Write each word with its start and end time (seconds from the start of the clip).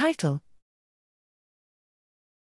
Title 0.00 0.40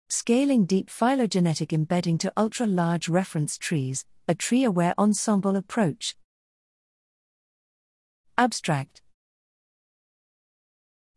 Scaling 0.09 0.65
Deep 0.65 0.89
Phylogenetic 0.89 1.75
Embedding 1.75 2.17
to 2.17 2.33
Ultra 2.39 2.67
Large 2.67 3.11
Reference 3.11 3.59
Trees, 3.59 4.07
a 4.27 4.35
Tree 4.35 4.65
Aware 4.65 4.95
Ensemble 4.97 5.55
Approach. 5.55 6.17
Abstract 8.39 9.03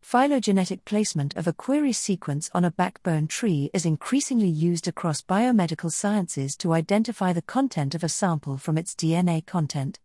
Phylogenetic 0.01 0.83
placement 0.83 1.33
of 1.37 1.47
a 1.47 1.53
query 1.53 1.93
sequence 1.93 2.49
on 2.53 2.65
a 2.65 2.71
backbone 2.71 3.28
tree 3.28 3.69
is 3.73 3.85
increasingly 3.85 4.49
used 4.49 4.89
across 4.89 5.21
biomedical 5.21 5.89
sciences 5.89 6.57
to 6.57 6.73
identify 6.73 7.31
the 7.31 7.41
content 7.41 7.96
of 7.96 8.03
a 8.03 8.09
sample 8.09 8.57
from 8.57 8.78
its 8.78 8.94
DNA 8.94 9.46
content. 9.46 9.97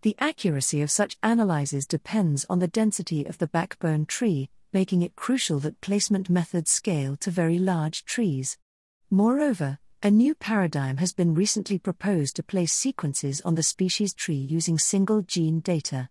The 0.00 0.16
accuracy 0.20 0.80
of 0.80 0.90
such 0.90 1.18
analyses 1.22 1.86
depends 1.86 2.46
on 2.48 2.60
the 2.60 2.66
density 2.66 3.26
of 3.26 3.36
the 3.36 3.46
backbone 3.46 4.06
tree, 4.06 4.48
making 4.76 5.00
it 5.00 5.16
crucial 5.16 5.58
that 5.58 5.80
placement 5.80 6.28
methods 6.28 6.70
scale 6.70 7.16
to 7.16 7.30
very 7.30 7.58
large 7.58 8.04
trees. 8.04 8.58
Moreover, 9.08 9.78
a 10.02 10.10
new 10.10 10.34
paradigm 10.34 10.98
has 10.98 11.14
been 11.14 11.34
recently 11.34 11.78
proposed 11.78 12.36
to 12.36 12.42
place 12.42 12.74
sequences 12.74 13.40
on 13.40 13.54
the 13.54 13.62
species 13.62 14.12
tree 14.12 14.46
using 14.56 14.78
single 14.78 15.22
gene 15.22 15.60
data. 15.60 16.10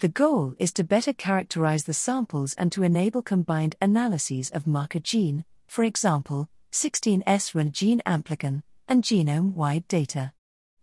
The 0.00 0.08
goal 0.08 0.56
is 0.58 0.72
to 0.72 0.82
better 0.82 1.12
characterize 1.12 1.84
the 1.84 1.94
samples 1.94 2.52
and 2.54 2.72
to 2.72 2.82
enable 2.82 3.22
combined 3.22 3.76
analyses 3.80 4.50
of 4.50 4.66
marker 4.66 4.98
gene, 4.98 5.44
for 5.68 5.84
example, 5.84 6.48
16S 6.72 7.70
gene 7.70 8.02
amplicon, 8.04 8.64
and 8.88 9.04
genome 9.04 9.52
wide 9.52 9.86
data. 9.86 10.32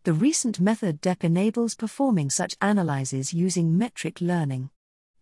The 0.05 0.13
recent 0.13 0.61
method 0.61 1.01
DEPP 1.01 1.25
enables 1.25 1.75
performing 1.75 2.29
such 2.29 2.55
analyses 2.61 3.33
using 3.33 3.77
metric 3.77 4.21
learning. 4.21 4.69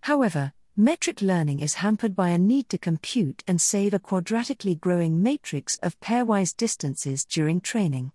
However, 0.02 0.53
metric 0.77 1.21
learning 1.21 1.61
is 1.61 1.75
hampered 1.75 2.13
by 2.15 2.29
a 2.29 2.38
need 2.38 2.67
to 2.67 2.77
compute 2.77 3.41
and 3.47 3.61
save 3.61 3.93
a 3.93 3.99
quadratically 3.99 4.77
growing 4.77 5.23
matrix 5.23 5.77
of 5.77 5.97
pairwise 6.02 6.53
distances 6.55 7.23
during 7.23 7.61
training. 7.61 8.11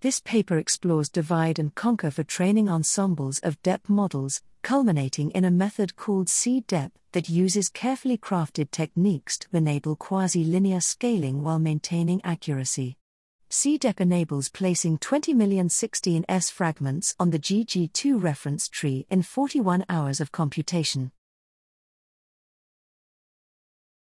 This 0.00 0.20
paper 0.20 0.58
explores 0.58 1.08
divide 1.08 1.58
and 1.58 1.74
conquer 1.74 2.10
for 2.10 2.24
training 2.24 2.68
ensembles 2.68 3.38
of 3.40 3.60
DEPP 3.62 3.88
models, 3.88 4.42
culminating 4.62 5.30
in 5.32 5.44
a 5.44 5.50
method 5.50 5.96
called 5.96 6.28
C-DEPP 6.28 6.92
that 7.12 7.28
uses 7.28 7.68
carefully 7.68 8.16
crafted 8.16 8.70
techniques 8.70 9.38
to 9.38 9.48
enable 9.56 9.96
quasi 9.96 10.44
linear 10.44 10.80
scaling 10.80 11.42
while 11.42 11.58
maintaining 11.58 12.20
accuracy. 12.24 12.96
C-DEPP 13.54 14.00
enables 14.00 14.48
placing 14.48 14.96
20 14.96 15.34
million 15.34 15.68
16S 15.68 16.50
fragments 16.50 17.14
on 17.20 17.28
the 17.32 17.38
GG2 17.38 18.16
reference 18.16 18.66
tree 18.66 19.04
in 19.10 19.20
41 19.20 19.84
hours 19.90 20.22
of 20.22 20.32
computation. 20.32 21.12